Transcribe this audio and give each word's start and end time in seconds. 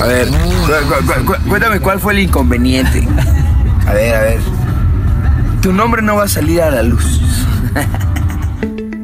A 0.00 0.04
ver, 0.06 0.28
cu- 0.28 0.34
cu- 0.34 1.24
cu- 1.24 1.48
cuéntame 1.48 1.80
cuál 1.80 1.98
fue 2.00 2.12
el 2.12 2.20
inconveniente. 2.20 3.06
A 3.86 3.92
ver, 3.92 4.14
a 4.14 4.20
ver. 4.20 4.40
Tu 5.62 5.72
nombre 5.72 6.02
no 6.02 6.16
va 6.16 6.24
a 6.24 6.28
salir 6.28 6.60
a 6.62 6.70
la 6.70 6.82
luz. 6.82 7.20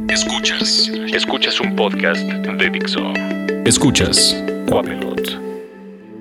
Escuchas. 0.09 0.91
Escuchas 1.13 1.61
un 1.61 1.75
podcast 1.77 2.21
de 2.21 2.71
Dixo. 2.71 3.13
Escuchas 3.65 4.37
Coapelot. 4.69 5.41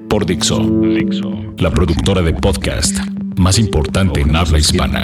Por 0.09 0.25
Dixo. 0.25 0.59
Dixo. 0.59 1.31
La 1.57 1.69
productora 1.69 2.21
de 2.21 2.33
podcast 2.33 2.97
más 3.37 3.57
importante 3.59 4.21
en 4.21 4.35
habla 4.35 4.57
hispana. 4.59 5.03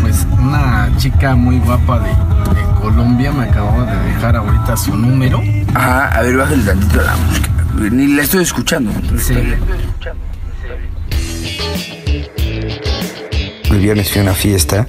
Pues 0.00 0.26
una 0.38 0.90
chica 0.98 1.34
muy 1.34 1.58
guapa 1.58 1.98
de, 2.00 2.08
de 2.10 2.80
Colombia 2.80 3.32
me 3.32 3.44
acabó 3.44 3.82
de 3.84 3.96
dejar 4.12 4.36
ahorita 4.36 4.76
su 4.76 4.94
número. 4.96 5.42
Ajá, 5.74 6.08
a 6.18 6.22
ver, 6.22 6.36
bájale 6.36 6.62
tantito 6.62 7.00
la 7.02 7.16
música. 7.16 7.50
Ni 7.78 8.08
la 8.08 8.22
estoy 8.22 8.42
escuchando. 8.42 8.90
Sí. 9.18 9.34
El 13.70 13.78
viernes 13.78 14.10
fui 14.10 14.20
a 14.20 14.22
una 14.22 14.34
fiesta 14.34 14.86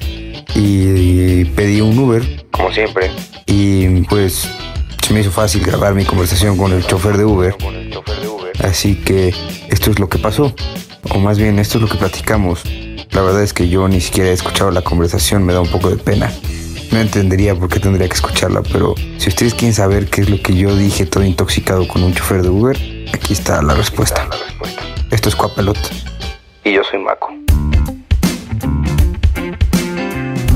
y 0.56 1.46
pedí 1.46 1.82
un 1.82 1.98
Uber, 2.00 2.46
como 2.52 2.72
siempre. 2.72 3.12
Y 3.46 4.02
pues 4.04 4.50
se 5.06 5.14
me 5.14 5.22
hizo 5.22 5.32
fácil 5.32 5.64
grabar 5.64 5.94
mi 5.94 6.06
conversación 6.06 6.58
con 6.58 6.72
el 6.72 6.86
chofer 6.86 7.18
de 7.18 7.26
Uber. 7.26 7.56
Así 8.64 8.96
que 8.96 9.34
esto 9.70 9.92
es 9.92 10.00
lo 10.00 10.10
que 10.10 10.18
pasó. 10.18 10.54
O 11.12 11.20
más 11.20 11.38
bien, 11.38 11.60
esto 11.60 11.78
es 11.78 11.84
lo 11.84 11.90
que 11.90 11.98
platicamos. 11.98 12.64
La 13.12 13.22
verdad 13.22 13.44
es 13.44 13.54
que 13.54 13.70
yo 13.70 13.88
ni 13.88 14.02
siquiera 14.02 14.30
he 14.30 14.34
escuchado 14.34 14.72
la 14.72 14.82
conversación, 14.82 15.44
me 15.44 15.54
da 15.54 15.62
un 15.62 15.70
poco 15.70 15.90
de 15.90 15.98
pena. 15.98 16.32
No 16.92 17.00
entendería 17.00 17.56
por 17.56 17.70
qué 17.70 17.80
tendría 17.80 18.08
que 18.08 18.16
escucharla, 18.16 18.62
pero 18.64 18.96
si 19.18 19.30
ustedes 19.30 19.54
quieren 19.54 19.74
saber 19.76 20.08
qué 20.10 20.22
es 20.22 20.30
lo 20.30 20.42
que 20.42 20.56
yo 20.56 20.76
dije 20.76 21.06
todo 21.06 21.24
intoxicado 21.24 21.88
con 21.88 22.02
un 22.04 22.14
chofer 22.14 22.42
de 22.42 22.50
Uber, 22.50 22.78
aquí 23.14 23.34
está 23.34 23.62
la 23.62 23.76
respuesta. 23.76 24.28
Esto 25.12 25.30
es 25.30 25.36
Coapelot. 25.36 25.78
Y 26.64 26.74
yo 26.74 26.82
soy 26.90 27.00
Maco. 27.00 27.30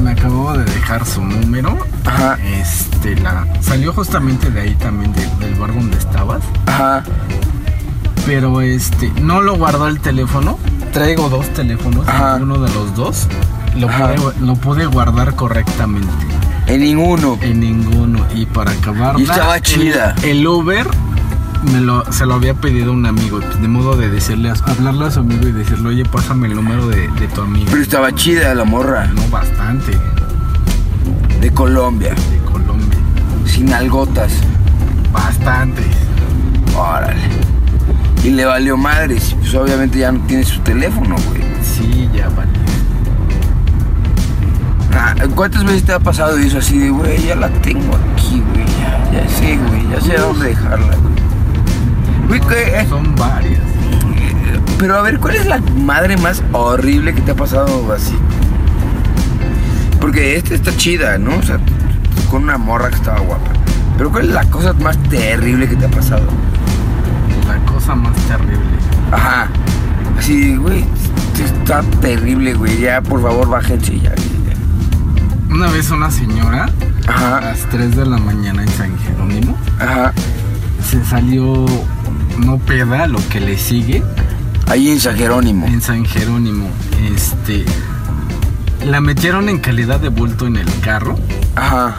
Me 0.01 0.11
acabó 0.11 0.53
de 0.53 0.65
dejar 0.65 1.05
su 1.05 1.21
número. 1.23 1.77
Ajá, 2.05 2.37
Este, 2.59 3.15
la 3.17 3.47
salió 3.61 3.93
justamente 3.93 4.49
de 4.49 4.61
ahí 4.61 4.75
también 4.75 5.13
de- 5.13 5.45
del 5.45 5.55
bar 5.55 5.73
donde 5.73 5.97
estabas. 5.97 6.41
ajá. 6.65 7.03
Pero 8.25 8.61
este, 8.61 9.09
no 9.21 9.41
lo 9.41 9.55
guardó 9.55 9.87
el 9.87 9.99
teléfono. 9.99 10.57
Traigo 10.93 11.27
dos 11.29 11.47
teléfonos. 11.53 12.07
Ajá. 12.07 12.35
Uno 12.41 12.59
de 12.59 12.71
los 12.73 12.95
dos 12.95 13.27
lo 13.77 13.87
pude, 13.87 14.15
lo 14.45 14.55
pude 14.55 14.85
guardar 14.85 15.35
correctamente. 15.35 16.07
En 16.67 16.81
ninguno. 16.81 17.37
En 17.41 17.59
ninguno. 17.59 18.25
Y 18.33 18.45
para 18.45 18.71
acabar. 18.71 19.19
Y 19.19 19.23
estaba 19.23 19.59
chida. 19.59 20.15
El, 20.23 20.45
Uber 20.47 20.85
me 21.71 21.79
lo, 21.81 22.09
se 22.11 22.25
lo 22.25 22.35
había 22.35 22.53
pedido 22.53 22.91
un 22.91 23.05
amigo. 23.05 23.39
de 23.39 23.67
modo 23.67 23.95
de 23.97 24.09
decirle, 24.09 24.49
a- 24.51 24.71
hablarle 24.71 25.05
a 25.05 25.11
su 25.11 25.19
amigo 25.21 25.47
y 25.47 25.51
decirle, 25.51 25.89
oye, 25.89 26.05
pásame 26.05 26.47
el 26.47 26.55
número 26.55 26.87
de, 26.87 27.07
de 27.09 27.27
tu 27.27 27.41
amigo. 27.41 27.65
Pero 27.71 27.81
estaba 27.81 28.13
chida 28.13 28.53
la 28.53 28.63
morra. 28.63 29.07
No 29.07 29.27
bastante. 29.29 29.97
De 31.41 31.51
Colombia. 31.53 32.13
De 32.13 32.37
Colombia. 32.51 32.99
Sin 33.45 33.73
algotas. 33.73 34.31
Bastante. 35.11 35.83
Órale. 36.75 37.19
Y 38.23 38.29
le 38.29 38.45
valió 38.45 38.77
madres. 38.77 39.35
Pues 39.39 39.53
obviamente 39.55 39.99
ya 39.99 40.11
no 40.11 40.19
tiene 40.25 40.43
su 40.43 40.59
teléfono, 40.61 41.15
güey. 41.27 41.41
Sí, 41.61 42.09
ya 42.13 42.29
vale. 42.29 42.51
Ah, 44.95 45.15
¿Cuántas 45.35 45.63
veces 45.63 45.83
te 45.83 45.93
ha 45.93 45.99
pasado 45.99 46.37
eso 46.37 46.59
así 46.59 46.77
de, 46.77 46.89
güey, 46.89 47.25
ya 47.25 47.35
la 47.35 47.49
tengo 47.49 47.95
aquí, 47.95 48.41
güey? 48.53 48.65
Ya, 48.79 49.11
ya 49.11 49.29
sé, 49.29 49.57
güey, 49.57 49.89
ya 49.89 49.99
sé 50.01 50.15
a 50.17 50.21
dónde 50.21 50.47
dejarla, 50.49 50.95
güey. 50.95 51.13
Güey, 52.27 52.41
¿qué? 52.41 52.79
Eh, 52.79 52.85
Son 52.87 53.15
varias. 53.15 53.59
Pero 54.77 54.97
a 54.97 55.01
ver, 55.01 55.19
¿cuál 55.19 55.35
es 55.35 55.45
la 55.45 55.59
madre 55.77 56.15
más 56.17 56.43
horrible 56.51 57.13
que 57.13 57.21
te 57.21 57.31
ha 57.31 57.35
pasado 57.35 57.91
así? 57.91 58.15
Porque 59.99 60.35
esta 60.35 60.53
está 60.53 60.75
chida, 60.75 61.17
¿no? 61.17 61.37
O 61.37 61.41
sea, 61.41 61.57
con 62.29 62.43
una 62.43 62.57
morra 62.57 62.89
que 62.89 62.95
estaba 62.95 63.19
guapa. 63.19 63.51
Pero 63.97 64.11
¿cuál 64.11 64.25
es 64.25 64.31
la 64.31 64.45
cosa 64.45 64.73
más 64.73 64.97
terrible 65.03 65.67
que 65.67 65.75
te 65.75 65.85
ha 65.85 65.89
pasado? 65.89 66.27
La 67.53 67.65
cosa 67.71 67.95
más 67.95 68.15
terrible. 68.27 68.57
Ajá. 69.11 69.47
Así, 70.17 70.55
güey, 70.55 70.85
está 71.43 71.81
terrible, 72.01 72.53
güey. 72.53 72.79
Ya, 72.79 73.01
por 73.01 73.21
favor, 73.21 73.49
bájense 73.49 73.99
ya. 73.99 74.13
Una 75.49 75.67
vez 75.67 75.91
una 75.91 76.09
señora, 76.09 76.69
a 77.07 77.39
las 77.41 77.59
3 77.69 77.95
de 77.95 78.05
la 78.07 78.17
mañana 78.17 78.63
en 78.63 78.69
San 78.69 78.97
Jerónimo, 78.99 79.55
ajá. 79.79 80.11
se 80.89 81.03
salió 81.05 81.65
no 82.39 82.57
peda, 82.57 83.05
lo 83.05 83.19
que 83.29 83.39
le 83.39 83.57
sigue, 83.59 84.03
Ahí 84.67 84.89
en 84.89 84.99
San 84.99 85.15
Jerónimo. 85.15 85.67
en 85.67 85.81
San 85.81 86.05
Jerónimo. 86.05 86.67
Este. 87.13 87.65
La 88.85 88.99
metieron 88.99 89.47
en 89.49 89.59
calidad 89.59 89.99
de 89.99 90.09
bulto 90.09 90.47
en 90.47 90.55
el 90.55 90.79
carro. 90.79 91.19
Ajá. 91.55 91.97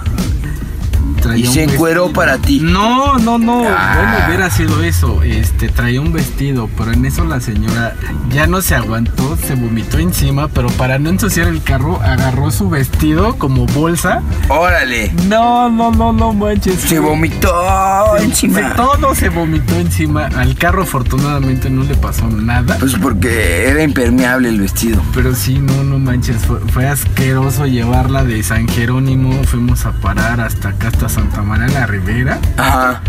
Traía 1.24 1.44
Y 1.44 1.48
un 1.48 1.54
se 1.54 1.62
encueró 1.64 2.02
vestido. 2.04 2.12
para 2.20 2.38
ti. 2.38 2.60
No, 2.62 3.18
no, 3.18 3.38
no. 3.38 3.64
Ah. 3.68 3.94
Bueno, 3.96 4.26
hubiera 4.26 4.50
sido 4.50 4.82
eso. 4.82 5.22
Este, 5.22 5.68
traía 5.68 6.00
un 6.00 6.12
vestido, 6.12 6.68
pero 6.76 6.92
en 6.92 7.04
eso 7.06 7.24
la 7.24 7.40
señora 7.40 7.94
ya 8.30 8.46
no 8.46 8.60
se 8.62 8.74
aguantó, 8.74 9.36
se 9.36 9.54
vomitó 9.54 9.98
encima, 9.98 10.48
pero 10.48 10.68
para 10.70 10.98
no 10.98 11.08
ensuciar 11.10 11.48
el 11.48 11.62
carro, 11.62 12.00
agarró 12.02 12.50
su 12.50 12.68
vestido 12.68 13.36
como 13.36 13.66
bolsa. 13.66 14.22
Órale. 14.48 15.12
No, 15.28 15.70
no, 15.70 15.90
no, 15.90 16.12
no 16.12 16.32
manches. 16.32 16.80
Se 16.80 16.98
vomitó 16.98 17.50
se- 18.18 18.24
encima. 18.24 18.68
se- 18.70 18.74
todo 18.74 19.14
se 19.14 19.28
vomitó 19.30 19.74
encima. 19.76 20.26
Al 20.26 20.54
carro 20.56 20.82
afortunadamente 20.82 21.70
no 21.70 21.82
le 21.84 21.94
pasó 21.94 22.28
nada. 22.28 22.76
Pues 22.78 22.94
porque 23.00 23.68
era 23.68 23.82
impermeable 23.82 24.48
el 24.50 24.60
vestido. 24.60 25.02
Pero 25.14 25.34
sí, 25.34 25.58
no, 25.58 25.82
no 25.84 25.98
manches, 25.98 26.36
fue, 26.44 26.60
fue 26.60 26.86
asqueroso 26.86 27.66
llevarla 27.66 28.24
de 28.24 28.42
San 28.42 28.68
Jerónimo, 28.68 29.42
fuimos 29.44 29.86
a 29.86 29.92
parar 29.92 30.40
hasta 30.40 30.70
acá, 30.70 30.88
hasta 30.88 31.08
Santa 31.14 31.42
María 31.42 31.68
la 31.68 31.86
Ribera, 31.86 32.38
Ajá. 32.56 33.00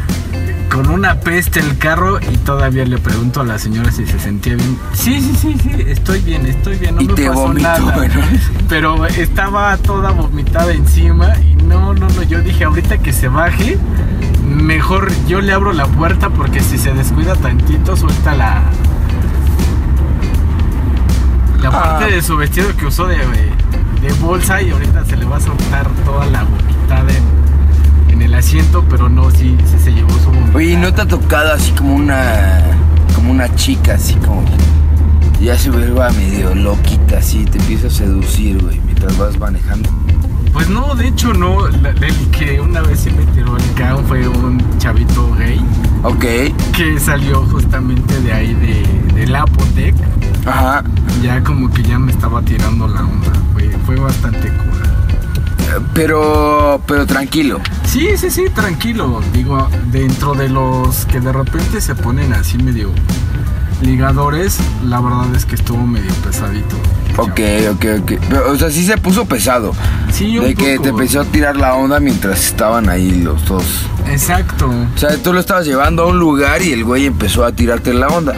con 0.71 0.89
una 0.89 1.19
peste 1.19 1.59
el 1.59 1.77
carro 1.77 2.19
y 2.19 2.37
todavía 2.37 2.85
le 2.85 2.97
pregunto 2.97 3.41
a 3.41 3.43
la 3.45 3.57
señora 3.57 3.91
si 3.91 4.05
se 4.05 4.19
sentía 4.19 4.55
bien. 4.55 4.77
Sí, 4.93 5.21
sí, 5.21 5.35
sí, 5.41 5.55
sí, 5.61 5.83
estoy 5.87 6.21
bien, 6.21 6.45
estoy 6.45 6.77
bien, 6.77 6.95
no 6.95 7.01
Y 7.01 7.07
me 7.07 7.13
te 7.13 7.27
pasó 7.27 7.39
vomitó, 7.41 7.67
nada. 7.67 8.07
Pero 8.69 9.05
estaba 9.05 9.75
toda 9.77 10.11
vomitada 10.11 10.71
encima 10.73 11.33
y 11.39 11.55
no, 11.63 11.93
no, 11.93 12.07
no, 12.07 12.23
yo 12.23 12.41
dije 12.41 12.63
ahorita 12.65 12.97
que 12.99 13.11
se 13.13 13.27
baje, 13.27 13.77
mejor 14.45 15.11
yo 15.27 15.41
le 15.41 15.51
abro 15.53 15.73
la 15.73 15.85
puerta 15.87 16.29
porque 16.29 16.59
si 16.59 16.77
se 16.77 16.93
descuida 16.93 17.35
tantito 17.35 17.95
suelta 17.97 18.35
la... 18.35 18.61
La 21.61 21.71
parte 21.71 22.05
Ah. 22.05 22.07
de 22.07 22.21
su 22.21 22.37
vestido 22.37 22.67
que 22.77 22.85
usó 22.85 23.07
de, 23.07 23.17
de 23.17 24.13
bolsa 24.21 24.61
y 24.61 24.69
ahorita 24.69 25.03
se 25.05 25.17
le 25.17 25.25
va 25.25 25.37
a 25.37 25.39
soltar 25.39 25.87
toda 26.05 26.25
la 26.27 26.43
vomitada 26.43 27.11
en, 27.11 27.23
en 28.15 28.21
el 28.21 28.33
asiento, 28.33 28.83
pero 28.89 29.09
no, 29.09 29.29
sí, 29.31 29.55
sí 29.65 29.77
se 29.83 29.91
llevó 29.93 30.09
su 30.19 30.25
vomitada. 30.31 30.55
Oye, 30.55 30.71
¿y 30.71 30.75
¿no 30.77 30.93
te 30.93 31.01
ha 31.01 31.07
tocado 31.07 31.53
así 31.53 31.71
como 31.71 31.95
una. 31.95 32.61
como 33.13 33.31
una 33.31 33.53
chica 33.55 33.95
así 33.95 34.15
como. 34.15 34.43
Ya 35.41 35.57
se 35.57 35.69
vuelva 35.69 36.09
medio 36.11 36.55
loquita 36.55 37.17
así, 37.17 37.43
te 37.45 37.57
empieza 37.57 37.87
a 37.87 37.89
seducir, 37.89 38.61
güey, 38.63 38.79
mientras 38.85 39.17
vas 39.17 39.37
manejando? 39.37 39.89
Pues 40.53 40.69
no, 40.69 40.95
de 40.95 41.09
hecho 41.09 41.33
no, 41.33 41.67
el 41.67 42.29
que 42.31 42.61
una 42.61 42.79
vez 42.81 43.01
se 43.01 43.11
me 43.11 43.25
tiró 43.33 43.57
el 43.57 43.73
can 43.73 44.05
fue 44.05 44.25
un 44.25 44.63
chavito 44.77 45.35
gay 45.35 45.59
Ok. 46.03 46.23
que 46.73 46.97
salió 46.97 47.41
justamente 47.47 48.21
de 48.21 48.31
ahí 48.31 48.53
de, 48.53 49.13
de 49.13 49.27
la 49.27 49.41
Apotec. 49.41 49.93
Ajá. 50.45 50.83
Ya 51.21 51.43
como 51.43 51.69
que 51.69 51.83
ya 51.83 51.99
me 51.99 52.13
estaba 52.13 52.41
tirando 52.41 52.87
la 52.87 53.01
onda, 53.01 53.33
fue, 53.53 53.69
fue 53.85 53.95
bastante 53.97 54.47
cura. 54.47 54.74
Pero. 55.93 56.81
pero 56.87 57.05
tranquilo. 57.05 57.59
Sí, 57.85 58.09
sí, 58.17 58.29
sí, 58.29 58.45
tranquilo. 58.53 59.21
Digo, 59.33 59.67
dentro 59.91 60.33
de 60.33 60.49
los 60.49 61.05
que 61.05 61.19
de 61.19 61.31
repente 61.31 61.81
se 61.81 61.95
ponen 61.95 62.33
así 62.33 62.57
medio 62.57 62.91
ligadores, 63.81 64.57
la 64.85 65.01
verdad 65.01 65.33
es 65.35 65.45
que 65.45 65.55
estuvo 65.55 65.85
medio 65.85 66.13
pesadito. 66.15 66.75
Ok, 67.17 67.39
ok, 67.71 67.85
ok. 68.01 68.11
Pero, 68.29 68.51
o 68.51 68.57
sea, 68.57 68.69
sí 68.69 68.85
se 68.85 68.97
puso 68.97 69.25
pesado. 69.25 69.73
Sí, 70.11 70.37
un 70.37 70.45
De 70.45 70.55
que 70.55 70.71
poco. 70.75 70.83
te 70.83 70.89
empezó 70.89 71.21
a 71.21 71.25
tirar 71.25 71.55
la 71.55 71.75
onda 71.75 71.99
mientras 71.99 72.45
estaban 72.45 72.89
ahí 72.89 73.21
los 73.21 73.45
dos. 73.45 73.63
Exacto. 74.07 74.69
O 74.69 74.97
sea, 74.97 75.15
tú 75.17 75.33
lo 75.33 75.39
estabas 75.39 75.65
llevando 75.65 76.03
a 76.03 76.07
un 76.07 76.19
lugar 76.19 76.61
y 76.61 76.71
el 76.71 76.83
güey 76.83 77.05
empezó 77.05 77.45
a 77.45 77.51
tirarte 77.51 77.93
la 77.93 78.07
onda. 78.07 78.33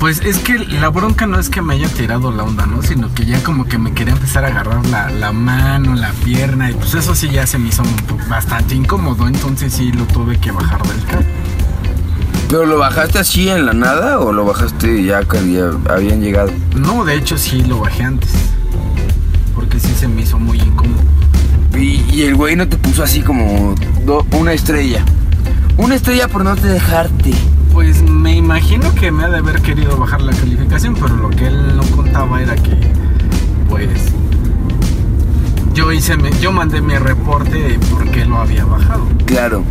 Pues 0.00 0.20
es 0.20 0.38
que 0.38 0.58
la 0.58 0.88
bronca 0.88 1.26
no 1.26 1.38
es 1.38 1.50
que 1.50 1.60
me 1.60 1.74
haya 1.74 1.88
tirado 1.88 2.32
la 2.32 2.42
onda, 2.42 2.64
¿no? 2.64 2.82
Sino 2.82 3.12
que 3.14 3.26
ya 3.26 3.42
como 3.42 3.66
que 3.66 3.76
me 3.76 3.92
quería 3.92 4.14
empezar 4.14 4.44
a 4.44 4.48
agarrar 4.48 4.84
la, 4.86 5.10
la 5.10 5.30
mano, 5.32 5.94
la 5.94 6.10
pierna, 6.24 6.70
y 6.70 6.74
pues 6.74 6.94
eso 6.94 7.14
sí 7.14 7.28
ya 7.28 7.46
se 7.46 7.58
me 7.58 7.68
hizo 7.68 7.82
bastante 8.28 8.74
incómodo, 8.74 9.28
entonces 9.28 9.74
sí 9.74 9.92
lo 9.92 10.04
tuve 10.06 10.38
que 10.38 10.52
bajar 10.52 10.82
del 10.86 11.04
carro. 11.04 11.24
¿Pero 12.48 12.64
lo 12.66 12.78
bajaste 12.78 13.18
así 13.18 13.48
en 13.50 13.66
la 13.66 13.74
nada 13.74 14.18
o 14.18 14.32
lo 14.32 14.44
bajaste 14.46 15.04
ya 15.04 15.22
que 15.24 15.52
ya 15.52 15.70
habían 15.92 16.20
llegado? 16.22 16.50
No, 16.74 17.04
de 17.04 17.14
hecho 17.16 17.36
sí 17.36 17.62
lo 17.62 17.80
bajé 17.80 18.02
antes. 18.04 18.30
Porque 19.54 19.78
sí 19.78 19.92
se 19.94 20.08
me 20.08 20.22
hizo 20.22 20.38
muy 20.38 20.58
incómodo. 20.58 21.02
Y, 21.76 22.02
y 22.10 22.22
el 22.22 22.34
güey 22.34 22.56
no 22.56 22.66
te 22.66 22.76
puso 22.78 23.04
así 23.04 23.20
como 23.20 23.74
do- 24.06 24.26
una 24.32 24.52
estrella. 24.54 25.04
Una 25.76 25.94
estrella 25.94 26.26
por 26.26 26.42
no 26.42 26.56
te 26.56 26.66
dejarte. 26.68 27.32
Pues 27.72 28.02
me 28.02 28.36
imagino 28.36 28.94
que 28.94 29.10
me 29.10 29.24
ha 29.24 29.28
de 29.28 29.38
haber 29.38 29.62
querido 29.62 29.96
bajar 29.96 30.20
la 30.22 30.32
calificación, 30.32 30.94
pero 30.94 31.16
lo 31.16 31.30
que 31.30 31.46
él 31.46 31.76
no 31.76 31.82
contaba 31.96 32.42
era 32.42 32.56
que, 32.56 32.76
pues, 33.68 33.88
yo 35.74 35.92
hice, 35.92 36.16
yo 36.40 36.52
mandé 36.52 36.80
mi 36.80 36.96
reporte 36.98 37.58
de 37.58 37.78
por 37.78 38.10
qué 38.10 38.24
lo 38.24 38.38
había 38.38 38.64
bajado. 38.64 39.06
Claro. 39.26 39.64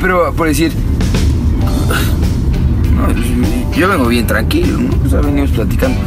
Pero 0.00 0.32
por 0.32 0.48
decir. 0.48 0.72
yo 3.76 3.88
vengo 3.88 4.06
bien 4.06 4.26
tranquilo, 4.26 4.78
¿no? 4.78 4.90
O 5.04 5.08
sea, 5.08 5.20
venimos 5.20 5.50
platicando. 5.50 6.00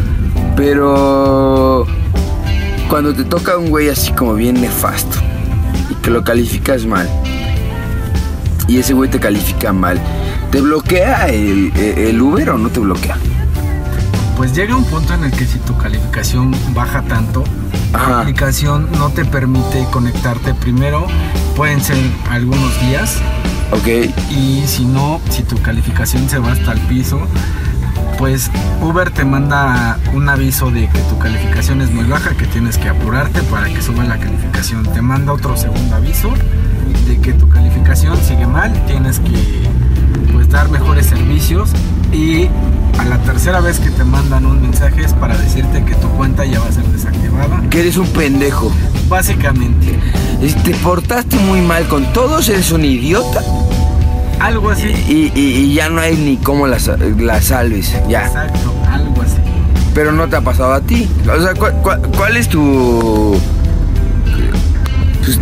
Pero. 0.56 1.86
Cuando 2.89 3.13
te 3.13 3.24
toca 3.24 3.58
un 3.58 3.70
güey 3.70 3.89
así 3.89 4.12
como 4.12 4.36
bien 4.36 4.62
nefasto 4.62 5.18
y 5.89 5.96
que 5.96 6.12
lo 6.12 6.24
calificas 6.24 6.86
mal, 6.86 7.10
y 8.68 8.77
ese 8.77 8.94
güey 8.94 9.10
te 9.10 9.20
califica 9.20 9.74
mal, 9.74 10.00
¿te 10.51 10.62
bloquea 10.62 11.27
el 11.30 12.22
Uber 12.22 12.51
o 12.51 12.58
no 12.60 12.70
te 12.70 12.80
bloquea? 12.80 13.18
Pues 14.38 14.54
llega 14.54 14.75
un 14.75 14.84
punto 14.84 15.13
en 15.13 15.24
el 15.24 15.32
que 15.32 15.46
si 15.46 15.58
tu 15.60 15.77
calificación 15.77 16.54
baja 16.74 17.01
tanto, 17.04 17.44
Ajá. 17.96 18.10
la 18.12 18.20
aplicación 18.22 18.88
no 18.98 19.10
te 19.10 19.25
permite 19.25 19.86
conectarte 19.92 20.54
primero. 20.54 21.06
Pueden 21.56 21.82
ser 21.82 21.98
algunos 22.30 22.80
días 22.82 23.18
Ok. 23.72 23.88
y 24.30 24.64
si 24.68 24.86
no, 24.86 25.22
si 25.30 25.44
tu 25.44 25.58
calificación 25.62 26.30
se 26.30 26.38
va 26.40 26.52
hasta 26.52 26.74
el 26.74 26.80
piso, 26.82 27.20
pues 28.18 28.50
Uber 28.82 29.10
te 29.12 29.25
manda 29.25 29.98
un 30.14 30.30
aviso 30.30 30.72
de 30.72 30.88
que 30.90 31.00
tu 31.00 31.18
calificación 31.20 31.82
es 31.82 31.92
muy 31.92 32.06
baja, 32.06 32.32
que 32.36 32.46
tienes 32.46 32.78
que 32.78 32.90
apurarte 32.90 33.42
para 33.44 33.66
que 33.68 33.82
suba 33.82 34.04
la 34.04 34.18
calificación. 34.18 34.84
Te 34.94 35.02
manda 35.02 35.34
otro 35.34 35.56
segundo 35.58 35.96
aviso 35.96 36.30
de 37.08 37.20
que 37.20 37.34
tu 37.34 37.48
calificación 37.50 38.18
sigue 38.18 38.48
mal, 38.48 38.72
tienes 38.88 39.20
que 39.20 39.70
pues 40.32 40.50
dar 40.50 40.70
mejores 40.70 41.06
servicios 41.08 41.70
y 42.12 42.50
a 43.00 43.05
la 43.05 43.17
tercera 43.19 43.59
vez 43.59 43.79
que 43.79 43.89
te 43.89 44.03
mandan 44.03 44.45
un 44.45 44.62
mensaje 44.62 45.03
es 45.03 45.13
para 45.13 45.38
decirte 45.38 45.83
que 45.83 45.95
tu 45.95 46.07
cuenta 46.09 46.45
ya 46.45 46.59
va 46.59 46.67
a 46.67 46.71
ser 46.71 46.85
desactivada. 46.85 47.62
Que 47.69 47.81
eres 47.81 47.97
un 47.97 48.07
pendejo. 48.07 48.71
Básicamente. 49.09 50.00
Te 50.63 50.74
portaste 50.75 51.38
muy 51.38 51.62
mal 51.62 51.88
con 51.88 52.12
todos, 52.13 52.50
eres 52.50 52.71
un 52.71 52.85
idiota. 52.85 53.41
Algo 54.39 54.69
así. 54.69 54.88
Y, 55.07 55.74
ya 55.74 55.89
no 55.89 56.01
hay 56.01 56.15
ni 56.15 56.38
cómo 56.38 56.67
la, 56.67 56.77
la, 57.19 57.41
salves, 57.41 57.93
ya. 58.09 58.25
Exacto, 58.27 58.74
algo 58.89 59.21
así. 59.21 59.38
Pero 59.93 60.12
no 60.12 60.27
te 60.27 60.35
ha 60.35 60.41
pasado 60.41 60.74
a 60.74 60.81
ti. 60.81 61.09
O 61.24 61.41
sea, 61.41 61.53
¿cuál, 61.53 61.74
cuál, 61.81 62.01
cuál 62.15 62.38
es 62.38 62.50
tu, 62.50 63.39
pues, 65.24 65.39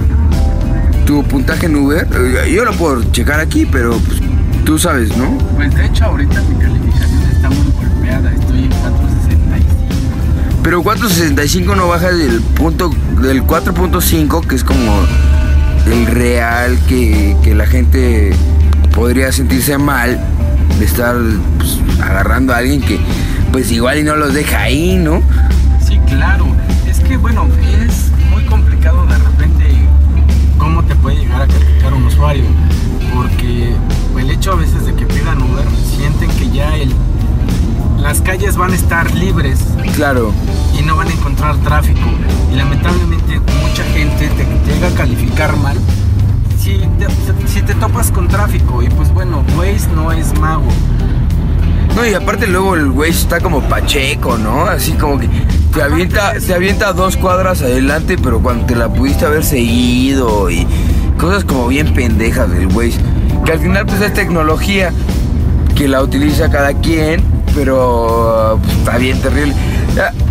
tu... 1.06 1.24
Puntaje 1.24 1.66
en 1.66 1.76
Uber? 1.76 2.08
Yo 2.50 2.64
lo 2.66 2.74
puedo 2.74 3.04
checar 3.12 3.40
aquí, 3.40 3.66
pero... 3.66 3.98
Pues, 3.98 4.22
tú 4.64 4.80
sabes, 4.80 5.16
¿no? 5.18 5.38
Pues 5.56 5.74
de 5.76 5.86
hecho 5.86 6.06
ahorita 6.06 6.42
mi 6.42 6.56
calificación 6.56 7.22
está 7.32 7.50
muy 7.50 7.72
golpeada, 7.72 8.32
estoy 8.32 8.64
en 8.64 8.70
465. 8.70 9.74
Pero 10.64 10.84
465 10.84 11.76
no 11.76 11.88
baja 11.88 12.12
del 12.12 12.42
punto 12.42 12.90
del 13.22 13.44
4.5, 13.44 14.48
que 14.48 14.56
es 14.56 14.64
como 14.64 15.06
el 15.86 16.06
real 16.08 16.78
que, 16.88 17.36
que 17.44 17.54
la 17.54 17.66
gente 17.66 18.34
podría 18.94 19.32
sentirse 19.32 19.78
mal 19.78 20.20
de 20.80 20.86
estar 20.86 21.16
pues, 21.58 21.80
agarrando 22.02 22.54
a 22.54 22.58
alguien 22.58 22.82
que 22.82 23.00
pues 23.52 23.72
igual 23.72 24.00
y 24.00 24.04
no 24.04 24.16
los 24.16 24.34
deja 24.34 24.62
ahí, 24.62 24.96
¿no? 24.96 25.22
Sí, 25.86 26.00
claro. 26.08 26.48
Es 26.88 27.00
que 27.02 27.18
bueno, 27.18 27.48
es 27.86 27.93
puede 31.04 31.18
llegar 31.18 31.42
a 31.42 31.48
calificar 31.48 31.94
un 31.94 32.06
usuario. 32.06 32.46
Porque 33.14 33.76
el 34.18 34.30
hecho 34.32 34.54
a 34.54 34.56
veces 34.56 34.86
de 34.86 34.96
que 34.96 35.06
pidan 35.06 35.42
Uber, 35.42 35.66
sienten 35.96 36.30
que 36.32 36.50
ya 36.50 36.76
el, 36.78 36.92
las 38.00 38.22
calles 38.22 38.56
van 38.56 38.72
a 38.72 38.76
estar 38.76 39.14
libres 39.14 39.60
Claro. 39.96 40.32
y 40.80 40.82
no 40.82 40.96
van 40.96 41.10
a 41.10 41.12
encontrar 41.12 41.58
tráfico. 41.58 42.00
Y 42.52 42.56
lamentablemente 42.56 43.40
mucha 43.62 43.84
gente 43.94 44.30
te 44.30 44.74
llega 44.74 44.88
a 44.88 44.92
calificar 44.92 45.56
mal 45.58 45.78
si 46.58 46.80
te, 46.98 47.08
si 47.48 47.62
te 47.62 47.76
topas 47.76 48.10
con 48.10 48.28
tráfico. 48.30 48.82
Y 48.82 48.90
pues 48.90 49.14
bueno, 49.14 49.44
Waze 49.58 49.90
no 49.94 50.12
es 50.12 50.34
mago. 50.40 50.70
No, 51.96 52.08
y 52.08 52.14
aparte 52.16 52.48
luego 52.48 52.74
el 52.76 52.90
güey 52.90 53.12
está 53.12 53.40
como 53.40 53.62
pacheco, 53.62 54.38
¿no? 54.38 54.66
Así 54.66 54.94
como 54.94 55.20
que 55.20 55.30
te 55.74 55.84
avienta, 55.84 56.34
te 56.40 56.54
avienta 56.56 56.92
dos 56.92 57.18
cuadras 57.18 57.62
adelante, 57.62 58.18
pero 58.18 58.40
cuando 58.40 58.66
te 58.66 58.76
la 58.76 58.92
pudiste 58.92 59.26
haber 59.26 59.44
seguido 59.44 60.50
y 60.50 60.66
cosas 61.24 61.44
como 61.46 61.68
bien 61.68 61.94
pendejas 61.94 62.50
del 62.52 62.68
güey. 62.68 62.94
Que 63.46 63.54
al 63.54 63.60
final 63.60 63.86
pues 63.86 64.02
es 64.02 64.14
tecnología 64.14 64.92
que 65.76 65.88
la 65.88 66.02
utiliza 66.04 66.50
cada 66.52 66.74
quien, 66.74 67.24
pero 67.56 68.60
pues, 68.62 68.76
está 68.78 68.98
bien 68.98 69.22
terrible. 69.22 69.56